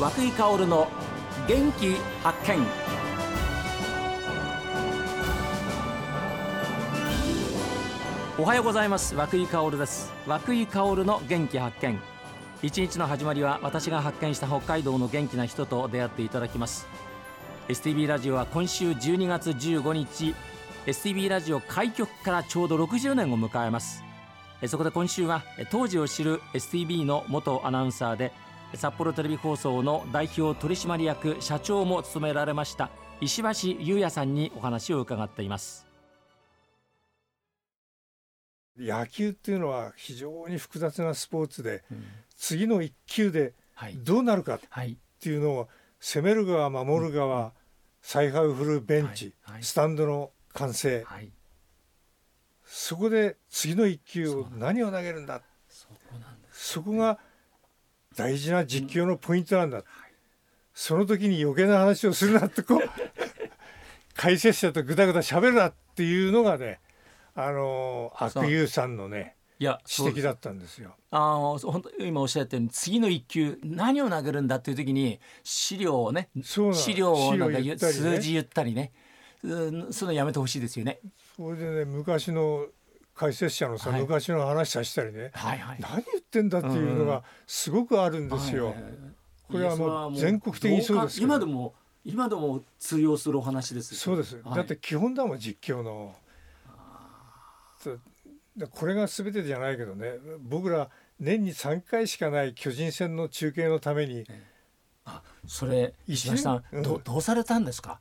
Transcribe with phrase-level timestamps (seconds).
[0.00, 0.88] 和井香の
[1.46, 2.66] 元気発見。
[8.38, 9.14] おはようございます。
[9.14, 10.10] 和井香です。
[10.26, 12.00] 和井香の元気発見。
[12.62, 16.88] 一日の始まりは私が発見した北海道の元気な人と出会っていただきます。
[17.68, 20.34] STB ラジオは今週12月15日
[20.86, 24.02] STB ラジオ開局からちょうど60年を迎えます。
[24.66, 28.32] そこで今週は当時を知る STB の元アナウンサーで
[28.74, 35.86] 札幌テレビ放送の代表取締役社長も務められました石橋優也さんにお話を伺っています。
[38.78, 42.04] 野球っていうのは非常に複雑なスポーツで、うん、
[42.36, 43.52] 次の1球で
[43.96, 44.60] どうなるかっ
[45.20, 45.68] ていうのを
[45.98, 47.50] 攻める側守る側、うん、
[48.00, 51.30] 采配を振るベンチ、はいはい、スタンドの歓声、はい、
[52.64, 55.42] そこで次の1球を何を投げるんだ？
[56.52, 57.18] そこが
[58.20, 59.84] 大事な実況のポイントなんだ、うん、
[60.74, 62.80] その時に余計な話をするなってこう
[64.14, 66.80] 解説者とぐだぐだ喋るなっていうのがね
[67.34, 70.96] あの悪友さんのねいや指摘だったんですよ。
[71.10, 76.30] あの本当今おっしゃったように次の一球何を投げるんだっていう時に資料をね
[76.72, 78.92] 資料をなんか、ね、数字言ったりね。
[79.42, 81.00] うんそのやめてほしいですよね。
[81.36, 82.66] それでね昔の
[83.20, 88.74] 解説者のさ、はい、昔の話させたりね、はいはい、何言ってんだっていうのがすごくあるんですよ。
[89.46, 93.94] これはもう全国的にそうです今でも今でも通用するお話です。
[93.94, 94.42] そうです。
[94.42, 96.14] だって基本だもん実況の。
[98.70, 104.24] これが全てじゃないけどね僕ら年に3回しかない巨人戦の中継のために、
[105.04, 108.00] あそれ石橋さん、うん、どどうされたんですか？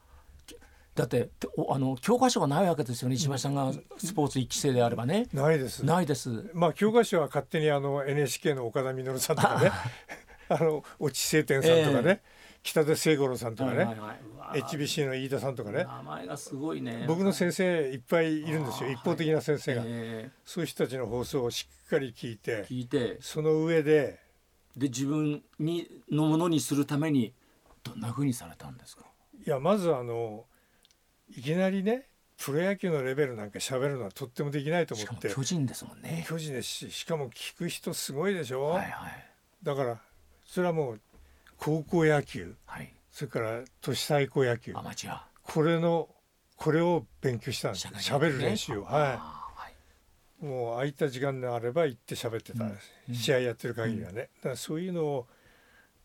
[0.96, 1.30] だって
[1.70, 3.16] あの教科書がないわけですよね。
[3.16, 5.28] 石橋さんがスポーツ一期生であればね。
[5.34, 5.86] ないです。
[5.86, 6.50] ないです。
[6.54, 9.72] まあ教科書は勝手にあの NHK の岡田稔さんとかね。
[10.50, 13.88] あ の越智晴天さんとかね、えー北出清五郎さんとかね、
[14.54, 15.86] HBC の飯田さんとかね。
[15.86, 17.06] 名前がすごいね。
[17.08, 18.90] 僕の先生いっぱいいるんですよ。
[18.92, 19.90] 一方的な先生が、はい、
[20.44, 23.18] そういう人たちの放送をしっかり聞いて聞いて。
[23.22, 24.20] その上で
[24.76, 27.34] で自分にのものにするために
[27.84, 29.06] どんなふうにされたんですか？
[29.46, 30.46] いやまずあの
[31.36, 32.08] いきなりね
[32.38, 35.30] プロ野球のレベルなんか喋るのはとってもできないと思って。
[35.30, 36.26] 巨人ですもんね。
[36.28, 39.26] 巨人ですししかも聞く人すごいでしょ、はいはい、
[39.62, 40.00] だから
[40.46, 41.02] それはもう
[41.58, 44.74] 高校野球、はい、それから都市対抗野球。
[44.76, 45.28] アマチュア。
[45.44, 46.08] これの
[46.56, 48.86] これを勉強したんですしゃべる練習を。
[48.86, 49.20] は
[50.42, 52.64] い、もう空いた時間であれば行って喋ってた。
[52.64, 55.28] んです、うん、試合やってる限りはね、だからそういうのを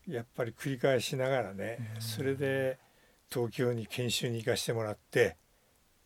[0.09, 2.79] やっぱり繰り返しながらね、うん、それで
[3.33, 5.37] 東京に研修に行かしてもらって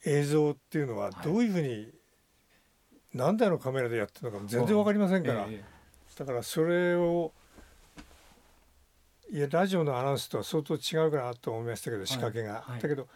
[0.04, 1.88] 映像っていうのはどういうふうに、はい、
[3.14, 7.32] 何台のカメラでやってるのかも全然分かりませんから、えー、だからそれを
[9.30, 13.08] いやラジオのアナウンスとは相当違うかなと思いましたけど仕掛けが、はい、だけど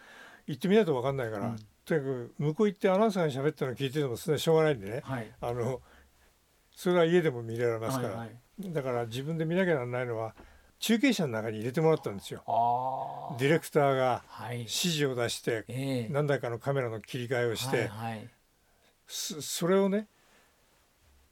[0.46, 5.80] 行ってみないと分かんないから、うん、とにかく向こう行ってアナウンサーが喋ったの聞いててもそれはしょうがないんでね、はい、あの
[6.74, 8.28] それは家でも見られますから、
[8.60, 10.34] だから自分で見なきゃならないのは
[10.82, 12.42] 中継車の中に入れてもらったんですよ。
[13.38, 18.28] ディレクターが指示を出して、はい、何台かのカメラの切り替えをして、はいはい、
[19.06, 20.08] それをね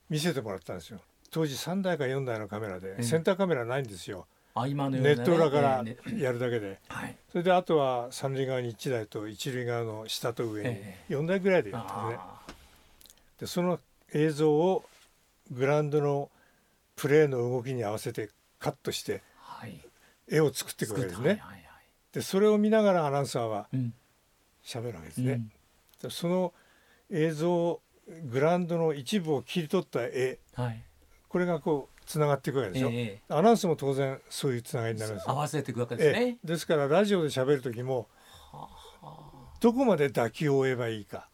[0.09, 1.01] 見せてもらったんですよ。
[1.33, 4.29] 当時3台か4台のカメラで、センターカメラないんですよ。
[4.55, 5.85] あ今のネット裏から
[6.17, 12.19] やるだけで、はい、それであとは三塁側に1台と一塁側の下と上に4台ぐらいでやったね、
[13.41, 13.81] でその
[14.15, 14.85] 映像を
[15.51, 16.31] グラウンドの
[16.95, 18.31] プレーの動きに合わせて
[18.61, 19.23] カットして、
[20.31, 21.43] 絵を作っていくわけですね。
[22.13, 23.69] でそれを見ながらアナウンサーは
[24.65, 25.43] 喋るわけですね。
[26.03, 26.53] うん、その
[27.11, 27.81] 映像
[28.25, 30.83] グラウンドの一部を切り取った絵、はい、
[31.29, 38.09] これがこうつながっていくわけでしょ、えー、アナウンスも当然そういうつながりになるんです合わせていくわけですね、えー、ですからラジオで喋る時も
[39.61, 41.29] どこまで打球を追えばいいか。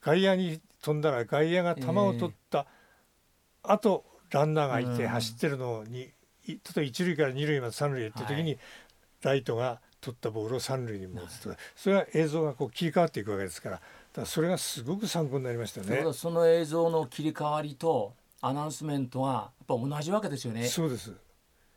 [0.00, 2.66] 外野に飛んだら外野が球を取った、
[3.64, 6.10] えー、あとランナーがいて走ってるのに、
[6.46, 8.58] 例えば一塁から二塁まで三塁へって時に、はい、
[9.22, 16.04] ライトが取ったボールを三塁に持つとか、それは映像がこう切り替わっていくわけですからだからそれがすごく参考になりましたね。
[16.12, 20.66] その映像の切り替わりとアナウンスメントはやっぱ同じわけですよね。
[20.66, 21.12] そうです。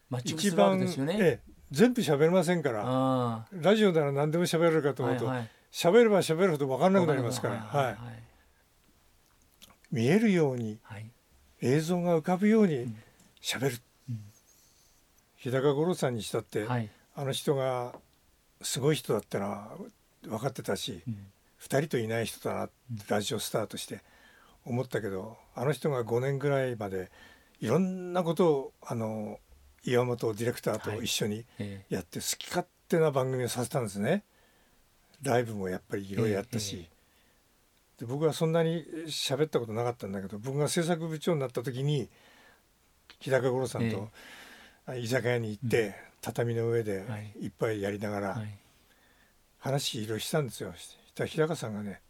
[0.09, 1.17] マッチングするわけですよね。
[1.19, 7.97] ええ、全部喋れませんからラジオなら何でも喋れるかと思うと喋、はいはい、れば喋るほど分かんなくなりますから、はい、はい、
[9.91, 11.09] 見えるように、はい、
[11.61, 12.93] 映像が浮かぶように
[13.41, 13.79] 喋る、うん、
[15.43, 17.93] 日高五郎さんにしたって、はい、あの人が
[18.61, 19.71] すごい人だったのは
[20.23, 21.13] 分かってたし、うん、
[21.61, 22.73] 2人といない人だなって
[23.07, 24.01] ラジオスタートして。
[24.65, 27.11] 思ったけどあの人が5年ぐらいまで
[27.59, 29.39] いろんなことをあの
[29.85, 31.45] 岩本ディレクターと一緒に
[31.89, 34.23] やって好き勝手な番組をさせたんですね。
[35.21, 36.87] ライブもやっぱりいろいろやったし、
[37.99, 42.09] で僕はそんなに喋ったことなかったんだけど僕が制作部長になった時に
[43.19, 44.09] 日高五郎さんと
[44.87, 47.05] 居酒屋に行って、畳の上で
[47.41, 47.47] い。
[47.47, 48.41] っぱいやりながら
[49.59, 50.73] 話いろいろしたんですよ。
[50.75, 52.01] したら日高さんがね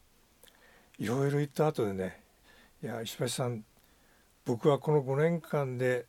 [0.99, 2.21] いろいろ言った後でね
[2.83, 3.65] 「いや石橋さん
[4.45, 6.05] 僕はこの5年間で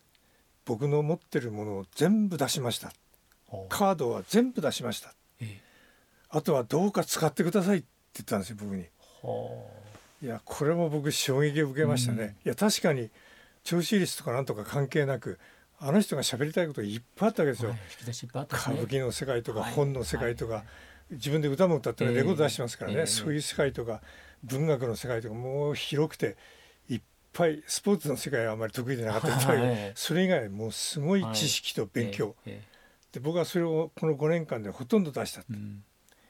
[0.65, 2.93] 僕の持ってるものを全部出しました。
[3.69, 5.15] カードは全部出しました、
[6.29, 8.87] あとはどうか使ってくださいって言ったんですよ僕に。
[10.23, 12.23] いやこれも僕衝撃を受けましたね。
[12.23, 13.11] うん、いや確かに
[13.63, 15.39] 調子率とかなんとか関係なく
[15.87, 17.71] あの人が喋りたいこといっぱいあったわけですよ。
[17.71, 17.79] はい、
[18.57, 24.01] 歌舞伎の世界とか本の世界とか、はい、自分で歌も歌ってレコード出してますからね、えー、そういう世界とか
[24.43, 26.39] 文学の世界とかもう広くて
[26.89, 27.01] いっ
[27.35, 29.63] ぱいスポーツの世界はあまり得意でなかったけど、
[29.95, 32.35] それ以外もうすごい知識と勉強、
[33.13, 35.53] で僕はそれをこの5年間でほとんど出したって。
[35.53, 35.85] うん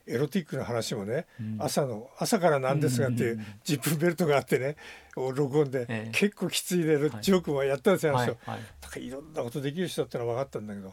[0.06, 4.76] エロティックな話もね、うん、朝の朝からなんですがっていうジップベルトがあってね
[5.16, 10.92] 録音で、え結構きついでジョークもやったんですよ、はい、だからいろんなことできる人だってのは分かったんだけど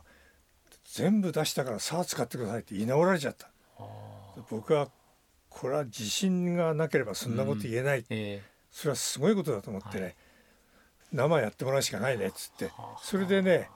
[0.85, 3.49] 全部出したからさあ使ってくださいって言い直られちゃった。
[4.49, 4.89] 僕は
[5.49, 8.05] これは自信がなければそんなこと言えない、
[8.71, 10.15] それはすごいことだと思ってね、はい、
[11.11, 12.71] 生やってもらうしかないねっつって。
[13.01, 13.69] それでね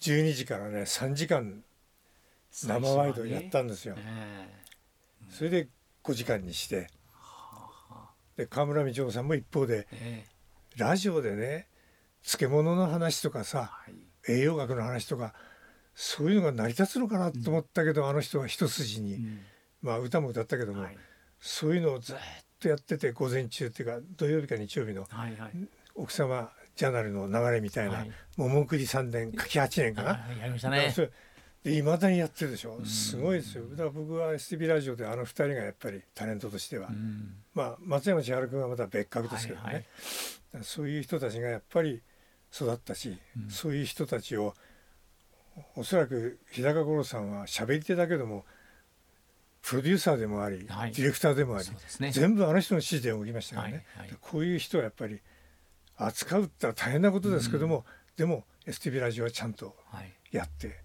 [0.00, 1.62] 12時からね3時間
[2.50, 3.96] 生ワイドやったんですよ。
[5.30, 5.68] それで
[6.02, 6.88] 5時間にして
[8.36, 9.86] で河村道夫さんも一方で、
[10.76, 11.68] ラジオでね
[12.22, 13.78] 漬物の話とかさ、
[14.28, 15.34] 栄養学の話とか
[15.94, 19.20] そういうのが成り立つのかなと思ったけど、あの人は一筋に、
[19.82, 20.84] まあ歌も歌ったけども、
[21.38, 22.16] そういうのをずっ
[22.58, 25.06] とやってて午前中っていうか土曜日か日曜日の
[25.94, 28.04] 奥様ジャーナルの流れみたいな
[28.36, 30.10] 「桃栗三年柿八年」かな。
[30.40, 30.92] やりましたね。
[31.64, 32.78] いまだにやってるでしょ？
[32.84, 33.64] すごいですよ。
[33.70, 36.90] だから僕は STB ラジオであの2人がやっぱりタレントとしては、
[37.54, 39.84] まあ松山千春君はまた別格ですけどね、はいはい、
[40.62, 42.02] そういう人たちがやっぱり
[42.54, 44.54] 育ったし、うん、そういう人たちを
[45.74, 48.44] おそらく日高五郎さんは喋り手だけども
[49.62, 51.68] プロデューサーでもあり、はい、ディレクターでもあり、
[52.00, 55.20] ね、全部あの人の指示で動きましたからね、はいはい、こういう人はやっぱり
[55.96, 57.84] 扱うったら大変なことですけども、うん、
[58.16, 59.74] でも STB ラジオはちゃんと
[60.30, 60.83] やって。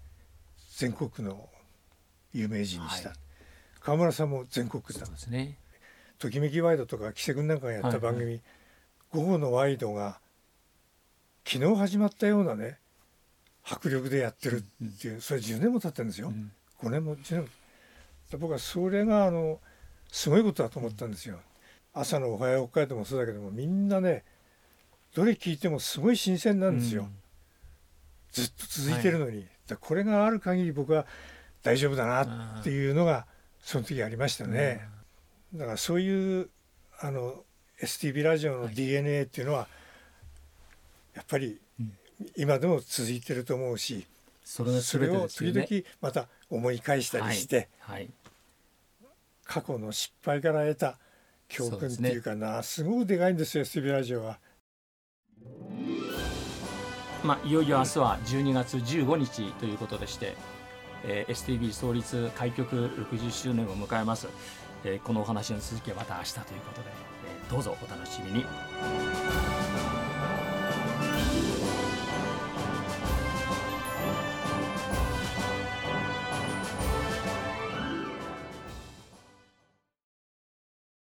[0.80, 1.46] 全国の
[2.32, 3.18] 有名人にした、はい、
[3.80, 5.58] 川村さんも全国だ、ね、
[6.18, 8.32] ときめきワイドとか木瀬君なんかがやった番組、はい。
[8.32, 8.42] はい、
[9.12, 10.20] 午後のワイドが
[11.46, 12.78] 昨日始まったようなね
[13.62, 16.50] 迫力でやってるっていう、それ10年も経ってるんですよ、うん、
[16.82, 17.48] 5年も10年も。
[18.38, 19.60] 僕はそれがあの
[20.10, 21.40] すごいことだと思ったんですよ、
[21.92, 24.24] 朝の「おはよう北海道」もそうだけどもみんなね
[25.14, 27.10] どれ聞いてもすごい新鮮なんですよ、うん、
[28.32, 31.06] ずっと続いてるのに、はいこれがある限り僕は
[31.62, 33.26] 大丈夫だなっていうのが
[33.60, 34.88] その時ありましたね。
[35.54, 36.48] だからそういう
[37.00, 37.44] あの
[37.82, 39.68] STB ラジオの DNA っていうのは
[41.14, 41.58] やっぱり
[42.36, 44.06] 今でも続いてると思うし、
[44.44, 45.66] それを時々
[46.00, 47.68] また思い返したりして、
[49.44, 50.98] 過去の失敗から得た
[51.48, 54.38] 教訓っていうかなすごくでかいんですよ STB ラジオは。
[57.24, 60.36] まあ、いよいよ明日は12月15日ということでして、
[61.04, 64.28] えー、STB 創立開局60周年を迎えます、
[64.84, 66.88] えー、このお話の続きはまた明日ということで、
[67.44, 69.49] えー、どうぞお楽しみに。